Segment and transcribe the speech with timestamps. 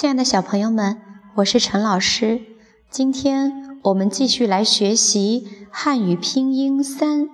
[0.00, 1.02] 亲爱的小朋友们，
[1.34, 2.42] 我是陈老师。
[2.88, 7.28] 今天我们继续来学习汉语拼音三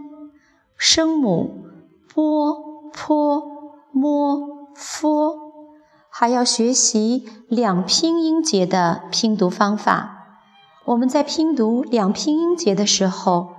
[0.78, 1.66] 声母
[2.14, 2.54] b、
[2.90, 3.14] p、
[3.92, 5.36] m、f，
[6.08, 10.38] 还要学习两拼音节的拼读方法。
[10.86, 13.50] 我们在拼读两拼音节的时候，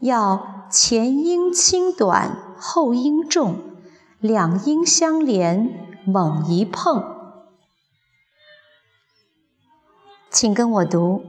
[0.00, 3.54] 要前音轻短，后音重，
[4.18, 7.17] 两音相连，猛一碰。
[10.40, 11.24] 请跟我读，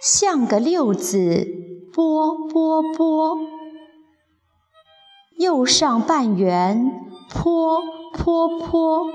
[0.00, 1.48] 像个六字，
[1.92, 3.36] 波波波，
[5.36, 7.82] 右上半圆，坡
[8.12, 9.08] 坡坡，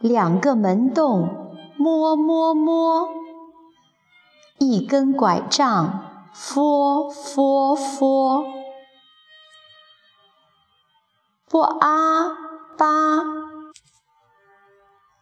[0.00, 3.10] 两个门洞，摸摸摸，
[4.58, 8.46] 一根拐杖，佛佛佛，
[11.50, 12.24] 波啊
[12.78, 13.22] 巴，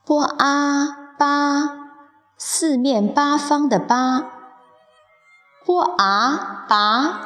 [0.06, 1.81] 波啊巴。
[2.63, 4.23] 四面八方的八，
[5.67, 7.19] 波啊拔，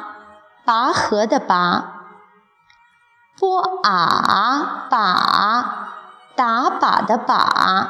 [0.65, 2.07] 拔河的拔，
[3.39, 5.89] 波啊把，
[6.35, 7.87] 打靶的靶，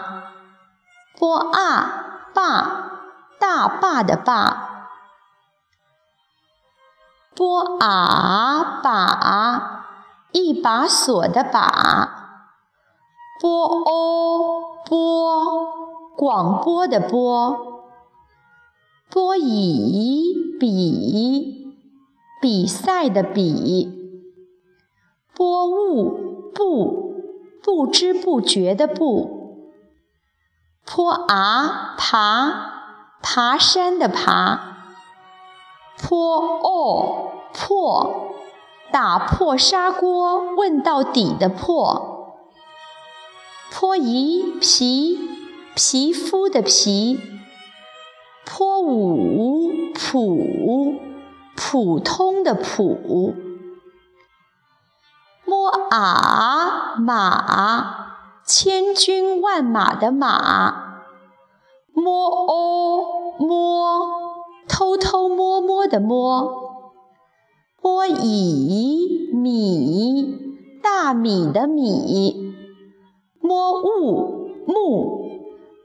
[1.17, 2.67] 波啊坝，
[3.39, 4.91] 大坝的坝，
[7.33, 9.85] 波啊把，
[10.33, 12.41] 一把锁的把，
[13.39, 13.49] 波
[13.85, 15.06] 哦波。
[16.17, 17.83] 广播的播，
[19.07, 21.75] 波以比，
[22.41, 24.17] 比赛的比，
[25.35, 27.13] 波物不，
[27.61, 29.61] 不知不觉的不，
[30.87, 34.59] 坡啊爬，爬山的爬，
[36.01, 38.33] 坡哦破，
[38.91, 42.33] 打破砂锅问到底的破，
[43.71, 45.36] 坡一皮。
[45.79, 47.19] 皮肤的皮，
[48.47, 50.95] 坡五普，
[51.55, 53.35] 普通的普，
[55.45, 61.03] 摸啊马，千军万马的马，
[61.93, 63.99] 摸哦摸，
[64.67, 66.89] 偷偷摸摸的摸，
[67.83, 72.55] 摸乙米，大米的米，
[73.39, 75.27] 摸物木。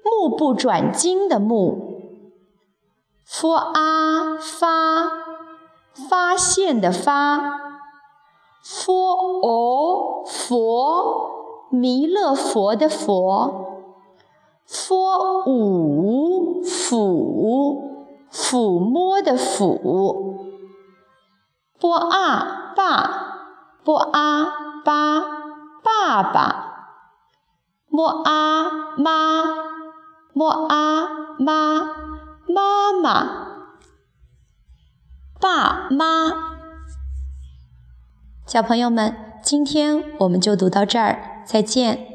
[0.04, 2.00] 目不转睛的目
[3.24, 5.12] ，f a 发
[6.08, 7.36] 发现的发
[8.62, 13.76] ，f o 佛弥勒佛的佛
[14.66, 17.92] ，f u 抚
[18.30, 20.56] 抚摸的抚
[21.78, 24.44] ，b a 爸 b a
[24.84, 25.20] 爸
[25.82, 26.96] 爸爸
[27.88, 29.71] ，m a 妈。
[30.34, 31.82] M a 妈
[32.48, 33.48] 妈妈
[35.40, 36.56] 爸妈，
[38.46, 42.11] 小朋友们，今天我们就读到这儿，再见。